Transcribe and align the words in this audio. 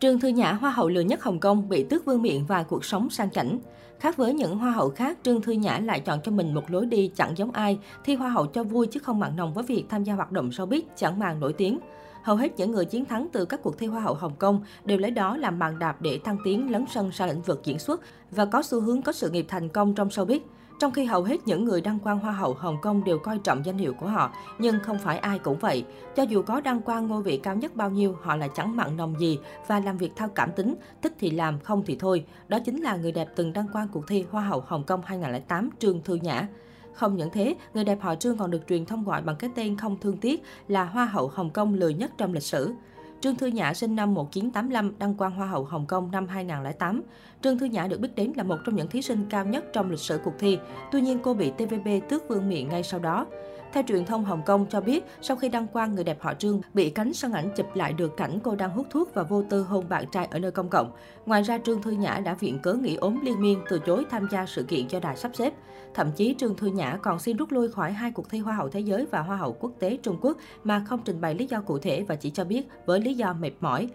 Trương 0.00 0.20
Thư 0.20 0.28
Nhã, 0.28 0.52
Hoa 0.52 0.70
hậu 0.70 0.88
lừa 0.88 1.00
nhất 1.00 1.22
Hồng 1.22 1.40
Kông, 1.40 1.68
bị 1.68 1.84
tước 1.84 2.04
vương 2.04 2.22
miện 2.22 2.44
và 2.44 2.62
cuộc 2.62 2.84
sống 2.84 3.10
sang 3.10 3.30
chảnh. 3.30 3.58
Khác 4.00 4.16
với 4.16 4.34
những 4.34 4.58
hoa 4.58 4.70
hậu 4.70 4.90
khác, 4.90 5.18
Trương 5.22 5.40
Thư 5.40 5.52
Nhã 5.52 5.78
lại 5.78 6.00
chọn 6.00 6.20
cho 6.24 6.32
mình 6.32 6.54
một 6.54 6.70
lối 6.70 6.86
đi 6.86 7.10
chẳng 7.16 7.36
giống 7.36 7.50
ai, 7.50 7.78
thi 8.04 8.14
hoa 8.14 8.28
hậu 8.28 8.46
cho 8.46 8.64
vui 8.64 8.86
chứ 8.86 9.00
không 9.00 9.20
mặn 9.20 9.36
nồng 9.36 9.54
với 9.54 9.64
việc 9.64 9.84
tham 9.88 10.04
gia 10.04 10.14
hoạt 10.14 10.32
động 10.32 10.50
showbiz 10.50 10.82
chẳng 10.96 11.18
màng 11.18 11.40
nổi 11.40 11.52
tiếng. 11.52 11.78
Hầu 12.22 12.36
hết 12.36 12.52
những 12.56 12.70
người 12.70 12.84
chiến 12.84 13.04
thắng 13.04 13.28
từ 13.32 13.44
các 13.44 13.62
cuộc 13.62 13.78
thi 13.78 13.86
Hoa 13.86 14.00
hậu 14.00 14.14
Hồng 14.14 14.36
Kông 14.38 14.60
đều 14.84 14.98
lấy 14.98 15.10
đó 15.10 15.36
làm 15.36 15.58
bàn 15.58 15.78
đạp 15.78 16.02
để 16.02 16.20
thăng 16.24 16.38
tiến 16.44 16.70
lấn 16.70 16.84
sân 16.90 17.12
sang 17.12 17.28
lĩnh 17.28 17.42
vực 17.42 17.60
diễn 17.64 17.78
xuất 17.78 18.00
và 18.30 18.44
có 18.44 18.62
xu 18.62 18.80
hướng 18.80 19.02
có 19.02 19.12
sự 19.12 19.30
nghiệp 19.30 19.44
thành 19.48 19.68
công 19.68 19.94
trong 19.94 20.08
showbiz. 20.08 20.40
Trong 20.78 20.92
khi 20.92 21.04
hầu 21.04 21.22
hết 21.22 21.36
những 21.46 21.64
người 21.64 21.80
đăng 21.80 21.98
quang 21.98 22.18
Hoa 22.18 22.32
hậu 22.32 22.54
Hồng 22.54 22.80
Kông 22.82 23.04
đều 23.04 23.18
coi 23.18 23.38
trọng 23.38 23.64
danh 23.64 23.78
hiệu 23.78 23.94
của 23.94 24.06
họ, 24.06 24.32
nhưng 24.58 24.80
không 24.82 24.98
phải 24.98 25.18
ai 25.18 25.38
cũng 25.38 25.58
vậy. 25.58 25.84
Cho 26.16 26.22
dù 26.22 26.42
có 26.42 26.60
đăng 26.60 26.80
quang 26.80 27.06
ngôi 27.06 27.22
vị 27.22 27.40
cao 27.42 27.54
nhất 27.54 27.76
bao 27.76 27.90
nhiêu, 27.90 28.16
họ 28.22 28.36
lại 28.36 28.50
chẳng 28.54 28.76
mặn 28.76 28.96
nồng 28.96 29.20
gì 29.20 29.38
và 29.66 29.80
làm 29.80 29.96
việc 29.96 30.12
theo 30.16 30.28
cảm 30.28 30.52
tính, 30.52 30.74
thích 31.02 31.12
thì 31.18 31.30
làm, 31.30 31.60
không 31.60 31.82
thì 31.86 31.96
thôi. 32.00 32.24
Đó 32.48 32.58
chính 32.64 32.80
là 32.80 32.96
người 32.96 33.12
đẹp 33.12 33.28
từng 33.36 33.52
đăng 33.52 33.68
quang 33.72 33.88
cuộc 33.88 34.08
thi 34.08 34.24
Hoa 34.30 34.42
hậu 34.42 34.64
Hồng 34.66 34.84
Kông 34.84 35.02
2008 35.04 35.70
Trương 35.78 36.02
Thư 36.02 36.14
Nhã. 36.14 36.48
Không 36.92 37.16
những 37.16 37.30
thế, 37.32 37.54
người 37.74 37.84
đẹp 37.84 37.98
họ 38.00 38.14
Trương 38.14 38.38
còn 38.38 38.50
được 38.50 38.62
truyền 38.68 38.86
thông 38.86 39.04
gọi 39.04 39.22
bằng 39.22 39.36
cái 39.36 39.50
tên 39.54 39.76
không 39.76 39.96
thương 40.00 40.16
tiếc 40.16 40.42
là 40.68 40.84
Hoa 40.84 41.04
hậu 41.04 41.28
Hồng 41.34 41.50
Kông 41.50 41.74
lười 41.74 41.94
nhất 41.94 42.10
trong 42.18 42.32
lịch 42.32 42.42
sử. 42.42 42.74
Trương 43.20 43.36
Thư 43.36 43.46
Nhã 43.46 43.74
sinh 43.74 43.96
năm 43.96 44.14
1985, 44.14 44.92
đăng 44.98 45.14
quang 45.14 45.32
Hoa 45.32 45.46
hậu 45.46 45.64
Hồng 45.64 45.86
Kông 45.86 46.10
năm 46.10 46.28
2008. 46.28 47.02
Trương 47.42 47.58
Thư 47.58 47.66
Nhã 47.66 47.86
được 47.86 48.00
biết 48.00 48.08
đến 48.14 48.32
là 48.36 48.42
một 48.42 48.56
trong 48.66 48.76
những 48.76 48.88
thí 48.88 49.02
sinh 49.02 49.26
cao 49.30 49.44
nhất 49.44 49.64
trong 49.72 49.90
lịch 49.90 50.00
sử 50.00 50.20
cuộc 50.24 50.34
thi. 50.38 50.58
Tuy 50.92 51.00
nhiên, 51.00 51.18
cô 51.22 51.34
bị 51.34 51.50
TVB 51.50 51.88
tước 52.08 52.28
vương 52.28 52.48
miện 52.48 52.68
ngay 52.68 52.82
sau 52.82 53.00
đó. 53.00 53.26
Theo 53.72 53.82
truyền 53.86 54.04
thông 54.04 54.24
Hồng 54.24 54.42
Kông 54.46 54.66
cho 54.70 54.80
biết, 54.80 55.04
sau 55.20 55.36
khi 55.36 55.48
đăng 55.48 55.66
quang, 55.66 55.94
người 55.94 56.04
đẹp 56.04 56.18
họ 56.20 56.34
Trương 56.34 56.60
bị 56.74 56.90
cánh 56.90 57.14
sân 57.14 57.32
ảnh 57.32 57.50
chụp 57.56 57.66
lại 57.74 57.92
được 57.92 58.16
cảnh 58.16 58.38
cô 58.42 58.54
đang 58.54 58.70
hút 58.70 58.86
thuốc 58.90 59.14
và 59.14 59.22
vô 59.22 59.42
tư 59.50 59.62
hôn 59.62 59.88
bạn 59.88 60.04
trai 60.12 60.28
ở 60.30 60.38
nơi 60.38 60.50
công 60.50 60.68
cộng. 60.68 60.92
Ngoài 61.26 61.42
ra, 61.42 61.58
Trương 61.58 61.82
Thư 61.82 61.90
Nhã 61.90 62.20
đã 62.24 62.34
viện 62.34 62.58
cớ 62.62 62.72
nghỉ 62.72 62.96
ốm 62.96 63.20
liên 63.22 63.40
miên, 63.40 63.58
từ 63.70 63.78
chối 63.78 64.04
tham 64.10 64.28
gia 64.30 64.46
sự 64.46 64.62
kiện 64.62 64.88
do 64.88 65.00
đài 65.00 65.16
sắp 65.16 65.30
xếp. 65.34 65.52
Thậm 65.94 66.12
chí, 66.12 66.34
Trương 66.38 66.56
Thư 66.56 66.66
Nhã 66.66 66.98
còn 67.02 67.18
xin 67.18 67.36
rút 67.36 67.52
lui 67.52 67.68
khỏi 67.68 67.92
hai 67.92 68.10
cuộc 68.10 68.30
thi 68.30 68.38
Hoa 68.38 68.54
hậu 68.54 68.68
Thế 68.68 68.80
giới 68.80 69.06
và 69.10 69.20
Hoa 69.20 69.36
hậu 69.36 69.52
Quốc 69.52 69.72
tế 69.78 69.98
Trung 70.02 70.18
Quốc 70.20 70.36
mà 70.64 70.84
không 70.88 71.00
trình 71.04 71.20
bày 71.20 71.34
lý 71.34 71.46
do 71.46 71.60
cụ 71.60 71.78
thể 71.78 72.04
và 72.08 72.14
chỉ 72.14 72.30
cho 72.30 72.44
biết 72.44 72.68
với 72.86 73.00
lý 73.00 73.14
do 73.14 73.32
mệt 73.32 73.52
mỏi. 73.60 73.88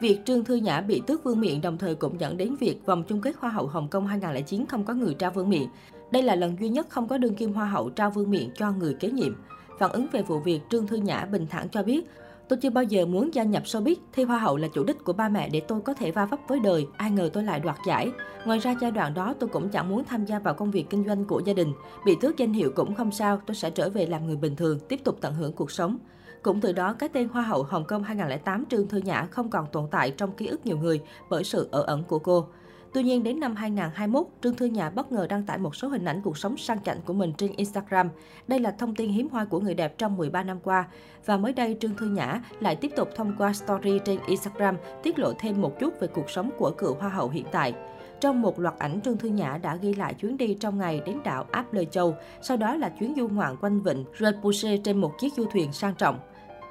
Việc 0.00 0.20
Trương 0.24 0.44
Thư 0.44 0.54
Nhã 0.54 0.80
bị 0.80 1.02
tước 1.06 1.24
vương 1.24 1.40
miện 1.40 1.60
đồng 1.60 1.78
thời 1.78 1.94
cũng 1.94 2.20
dẫn 2.20 2.36
đến 2.36 2.56
việc 2.56 2.86
vòng 2.86 3.04
chung 3.08 3.20
kết 3.20 3.36
Hoa 3.38 3.50
hậu 3.50 3.66
Hồng 3.66 3.88
Kông 3.88 4.06
2009 4.06 4.66
không 4.66 4.84
có 4.84 4.94
người 4.94 5.14
trao 5.14 5.30
vương 5.30 5.50
miện. 5.50 5.66
Đây 6.10 6.22
là 6.22 6.34
lần 6.34 6.56
duy 6.60 6.68
nhất 6.68 6.86
không 6.88 7.08
có 7.08 7.18
đương 7.18 7.34
kim 7.34 7.52
Hoa 7.52 7.66
hậu 7.66 7.90
trao 7.90 8.10
vương 8.10 8.30
miện 8.30 8.50
cho 8.56 8.72
người 8.72 8.94
kế 8.94 9.10
nhiệm. 9.10 9.32
Phản 9.78 9.92
ứng 9.92 10.06
về 10.12 10.22
vụ 10.22 10.38
việc, 10.38 10.60
Trương 10.70 10.86
Thư 10.86 10.96
Nhã 10.96 11.24
bình 11.24 11.46
thản 11.50 11.68
cho 11.68 11.82
biết, 11.82 12.06
Tôi 12.48 12.56
chưa 12.56 12.70
bao 12.70 12.84
giờ 12.84 13.06
muốn 13.06 13.34
gia 13.34 13.42
nhập 13.42 13.62
showbiz, 13.62 13.94
thi 14.12 14.24
hoa 14.24 14.38
hậu 14.38 14.56
là 14.56 14.68
chủ 14.68 14.84
đích 14.84 15.04
của 15.04 15.12
ba 15.12 15.28
mẹ 15.28 15.48
để 15.48 15.60
tôi 15.60 15.80
có 15.80 15.94
thể 15.94 16.10
va 16.10 16.26
vấp 16.26 16.38
với 16.48 16.60
đời, 16.60 16.86
ai 16.96 17.10
ngờ 17.10 17.30
tôi 17.32 17.42
lại 17.42 17.60
đoạt 17.60 17.76
giải. 17.86 18.10
Ngoài 18.44 18.58
ra 18.58 18.74
giai 18.80 18.90
đoạn 18.90 19.14
đó 19.14 19.34
tôi 19.40 19.48
cũng 19.48 19.68
chẳng 19.68 19.88
muốn 19.88 20.04
tham 20.04 20.24
gia 20.24 20.38
vào 20.38 20.54
công 20.54 20.70
việc 20.70 20.90
kinh 20.90 21.04
doanh 21.06 21.24
của 21.24 21.42
gia 21.44 21.52
đình. 21.52 21.72
Bị 22.06 22.16
tước 22.20 22.36
danh 22.36 22.52
hiệu 22.52 22.72
cũng 22.76 22.94
không 22.94 23.10
sao, 23.12 23.40
tôi 23.46 23.54
sẽ 23.54 23.70
trở 23.70 23.90
về 23.90 24.06
làm 24.06 24.26
người 24.26 24.36
bình 24.36 24.56
thường, 24.56 24.78
tiếp 24.88 25.00
tục 25.04 25.18
tận 25.20 25.34
hưởng 25.34 25.52
cuộc 25.52 25.70
sống. 25.70 25.98
Cũng 26.44 26.60
từ 26.60 26.72
đó, 26.72 26.92
cái 26.92 27.08
tên 27.08 27.28
Hoa 27.28 27.42
hậu 27.42 27.62
Hồng 27.62 27.84
Kông 27.84 28.02
2008 28.02 28.64
Trương 28.70 28.88
Thư 28.88 28.98
Nhã 28.98 29.26
không 29.30 29.50
còn 29.50 29.66
tồn 29.72 29.88
tại 29.90 30.10
trong 30.10 30.32
ký 30.32 30.46
ức 30.46 30.66
nhiều 30.66 30.78
người 30.78 31.00
bởi 31.30 31.44
sự 31.44 31.68
ở 31.72 31.82
ẩn 31.82 32.04
của 32.04 32.18
cô. 32.18 32.46
Tuy 32.92 33.02
nhiên, 33.02 33.22
đến 33.22 33.40
năm 33.40 33.56
2021, 33.56 34.26
Trương 34.42 34.56
Thư 34.56 34.66
Nhã 34.66 34.90
bất 34.90 35.12
ngờ 35.12 35.26
đăng 35.30 35.42
tải 35.42 35.58
một 35.58 35.76
số 35.76 35.88
hình 35.88 36.04
ảnh 36.04 36.20
cuộc 36.24 36.38
sống 36.38 36.56
sang 36.56 36.82
chảnh 36.82 37.00
của 37.06 37.12
mình 37.12 37.32
trên 37.38 37.52
Instagram. 37.56 38.08
Đây 38.48 38.60
là 38.60 38.70
thông 38.70 38.94
tin 38.94 39.10
hiếm 39.10 39.28
hoi 39.28 39.46
của 39.46 39.60
người 39.60 39.74
đẹp 39.74 39.98
trong 39.98 40.16
13 40.16 40.42
năm 40.42 40.58
qua. 40.62 40.88
Và 41.26 41.36
mới 41.36 41.52
đây, 41.52 41.76
Trương 41.80 41.96
Thư 41.96 42.06
Nhã 42.06 42.40
lại 42.60 42.76
tiếp 42.76 42.90
tục 42.96 43.08
thông 43.16 43.32
qua 43.38 43.52
story 43.52 43.98
trên 44.04 44.18
Instagram 44.26 44.76
tiết 45.02 45.18
lộ 45.18 45.32
thêm 45.38 45.62
một 45.62 45.80
chút 45.80 46.00
về 46.00 46.08
cuộc 46.08 46.30
sống 46.30 46.50
của 46.58 46.70
cựu 46.70 46.94
Hoa 46.94 47.08
hậu 47.08 47.28
hiện 47.28 47.46
tại. 47.52 47.74
Trong 48.20 48.42
một 48.42 48.60
loạt 48.60 48.78
ảnh, 48.78 49.00
Trương 49.00 49.16
Thư 49.16 49.28
Nhã 49.28 49.58
đã 49.62 49.76
ghi 49.76 49.94
lại 49.94 50.14
chuyến 50.14 50.36
đi 50.36 50.56
trong 50.60 50.78
ngày 50.78 51.02
đến 51.06 51.18
đảo 51.24 51.46
Áp 51.50 51.72
lê 51.72 51.84
Châu, 51.84 52.14
sau 52.42 52.56
đó 52.56 52.74
là 52.74 52.88
chuyến 52.88 53.14
du 53.16 53.28
ngoạn 53.28 53.56
quanh 53.56 53.80
vịnh 53.80 54.04
Redbouche 54.18 54.76
trên 54.76 55.00
một 55.00 55.18
chiếc 55.18 55.32
du 55.34 55.44
thuyền 55.44 55.72
sang 55.72 55.94
trọng. 55.94 56.18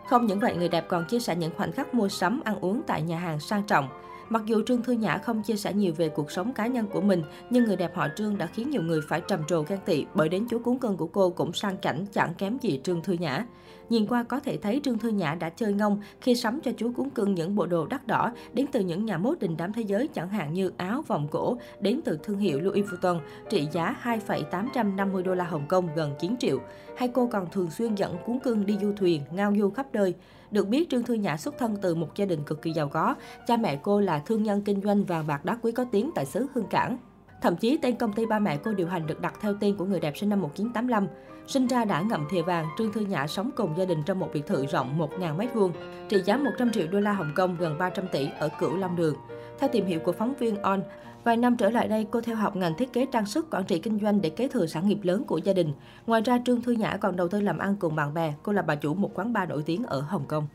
Không 0.10 0.26
những 0.26 0.40
vậy, 0.40 0.56
người 0.56 0.70
đẹp 0.70 0.86
còn 0.88 1.06
chia 1.06 1.20
sẻ 1.20 1.36
những 1.36 1.52
khoảnh 1.58 1.72
khắc 1.72 1.94
mua 1.94 2.10
sắm, 2.10 2.42
ăn 2.46 2.60
uống 2.62 2.82
tại 2.88 3.02
nhà 3.02 3.18
hàng 3.18 3.40
sang 3.40 3.64
trọng. 3.64 3.90
Mặc 4.34 4.42
dù 4.46 4.62
Trương 4.66 4.82
Thư 4.82 4.94
Nhã 4.94 5.18
không 5.18 5.44
chia 5.44 5.56
sẻ 5.56 5.74
nhiều 5.74 5.94
về 5.98 6.10
cuộc 6.10 6.32
sống 6.32 6.54
cá 6.54 6.68
nhân 6.68 6.88
của 6.88 7.02
mình, 7.02 7.24
nhưng 7.50 7.64
người 7.64 7.76
đẹp 7.76 7.96
họ 7.96 8.08
Trương 8.16 8.38
đã 8.38 8.46
khiến 8.46 8.70
nhiều 8.70 8.82
người 8.82 9.02
phải 9.10 9.22
trầm 9.28 9.44
trồ 9.48 9.62
ghen 9.62 9.80
tị 9.86 10.06
bởi 10.14 10.30
đến 10.30 10.48
chú 10.50 10.60
cún 10.60 10.78
cưng 10.78 10.98
của 10.98 11.08
cô 11.08 11.30
cũng 11.30 11.54
sang 11.54 11.78
chảnh 11.82 12.06
chẳng 12.14 12.34
kém 12.34 12.58
gì 12.62 12.82
Trương 12.84 13.02
Thư 13.02 13.14
Nhã. 13.14 13.46
Nhìn 13.90 14.06
qua 14.06 14.24
có 14.24 14.40
thể 14.40 14.58
thấy 14.58 14.82
Trương 14.84 14.98
Thư 14.98 15.10
Nhã 15.10 15.36
đã 15.36 15.50
chơi 15.50 15.74
ngông 15.74 16.02
khi 16.22 16.36
sắm 16.36 16.62
cho 16.62 16.72
chú 16.78 16.92
cún 16.96 17.10
cưng 17.10 17.34
những 17.34 17.56
bộ 17.56 17.66
đồ 17.66 17.86
đắt 17.86 18.08
đỏ 18.08 18.32
đến 18.54 18.66
từ 18.72 18.80
những 18.80 19.06
nhà 19.06 19.18
mốt 19.18 19.40
đình 19.40 19.58
đám 19.58 19.74
thế 19.74 19.82
giới 19.82 20.08
chẳng 20.08 20.30
hạn 20.30 20.54
như 20.54 20.72
áo, 20.78 21.02
vòng 21.08 21.28
cổ 21.32 21.58
đến 21.80 22.02
từ 22.06 22.20
thương 22.24 22.40
hiệu 22.40 22.60
Louis 22.60 22.86
Vuitton 22.90 23.20
trị 23.50 23.68
giá 23.72 23.96
2,850 24.00 25.24
đô 25.24 25.36
la 25.36 25.46
Hồng 25.46 25.68
Kông 25.68 25.90
gần 25.96 26.16
9 26.20 26.38
triệu. 26.38 26.60
Hay 26.98 27.08
cô 27.08 27.28
còn 27.32 27.48
thường 27.52 27.72
xuyên 27.72 27.96
dẫn 27.96 28.18
cún 28.26 28.40
cưng 28.40 28.66
đi 28.66 28.78
du 28.82 28.94
thuyền, 28.98 29.22
ngao 29.32 29.54
du 29.58 29.70
khắp 29.70 29.88
nơi. 29.94 30.16
Được 30.52 30.68
biết 30.68 30.90
Trương 30.90 31.04
Thư 31.04 31.14
Nhã 31.14 31.38
xuất 31.38 31.58
thân 31.58 31.78
từ 31.82 31.96
một 31.96 32.16
gia 32.16 32.26
đình 32.26 32.44
cực 32.44 32.62
kỳ 32.62 32.72
giàu 32.72 32.88
có. 32.88 33.16
Cha 33.48 33.58
mẹ 33.58 33.80
cô 33.84 34.00
là 34.00 34.20
thương 34.26 34.44
nhân 34.44 34.62
kinh 34.62 34.82
doanh 34.82 35.04
vàng 35.06 35.28
bạc 35.28 35.46
đá 35.46 35.58
quý 35.62 35.72
có 35.72 35.86
tiếng 35.92 36.12
tại 36.16 36.26
xứ 36.26 36.48
Hương 36.54 36.68
Cảng. 36.68 36.98
Thậm 37.42 37.56
chí 37.56 37.78
tên 37.78 37.96
công 37.96 38.14
ty 38.14 38.26
ba 38.26 38.40
mẹ 38.40 38.58
cô 38.58 38.74
điều 38.74 38.88
hành 38.88 39.08
được 39.08 39.22
đặt 39.22 39.34
theo 39.42 39.54
tên 39.60 39.76
của 39.76 39.86
người 39.86 40.00
đẹp 40.00 40.18
sinh 40.18 40.30
năm 40.30 40.42
1985. 40.42 41.08
Sinh 41.48 41.68
ra 41.68 41.86
đã 41.86 42.02
ngậm 42.02 42.28
thìa 42.30 42.42
vàng, 42.42 42.66
Trương 42.78 42.94
Thư 42.94 43.02
Nhã 43.02 43.28
sống 43.28 43.50
cùng 43.56 43.78
gia 43.78 43.86
đình 43.86 44.04
trong 44.06 44.20
một 44.20 44.30
biệt 44.34 44.48
thự 44.48 44.66
rộng 44.66 45.00
1.000 45.00 45.38
m2, 45.38 45.70
trị 46.10 46.22
giá 46.26 46.38
100 46.38 46.72
triệu 46.72 46.88
đô 46.88 47.00
la 47.00 47.14
Hồng 47.14 47.32
Kông 47.36 47.58
gần 47.60 47.78
300 47.78 48.06
tỷ 48.12 48.30
ở 48.40 48.50
Cửu 48.60 48.78
Long 48.78 48.96
Đường. 48.96 49.16
Theo 49.60 49.70
tìm 49.74 49.86
hiểu 49.86 50.00
của 50.00 50.12
phóng 50.12 50.34
viên 50.40 50.62
On, 50.62 50.82
vài 51.24 51.38
năm 51.38 51.58
trở 51.58 51.70
lại 51.70 51.88
đây 51.88 52.08
cô 52.12 52.22
theo 52.22 52.36
học 52.36 52.56
ngành 52.56 52.78
thiết 52.78 52.94
kế 52.94 53.06
trang 53.06 53.26
sức 53.26 53.48
quản 53.52 53.64
trị 53.64 53.80
kinh 53.80 54.00
doanh 54.00 54.22
để 54.22 54.30
kế 54.30 54.48
thừa 54.48 54.66
sản 54.66 54.88
nghiệp 54.88 55.00
lớn 55.04 55.24
của 55.24 55.38
gia 55.38 55.54
đình. 55.54 55.74
Ngoài 56.08 56.22
ra 56.22 56.40
Trương 56.46 56.62
Thư 56.62 56.72
Nhã 56.72 56.98
còn 56.98 57.16
đầu 57.16 57.28
tư 57.28 57.42
làm 57.42 57.58
ăn 57.58 57.76
cùng 57.80 57.96
bạn 57.96 58.14
bè, 58.14 58.34
cô 58.44 58.52
là 58.52 58.62
bà 58.62 58.76
chủ 58.76 58.94
một 58.94 59.12
quán 59.14 59.34
bar 59.34 59.50
nổi 59.50 59.64
tiếng 59.66 59.84
ở 59.84 60.02
Hồng 60.02 60.26
Kông. 60.28 60.48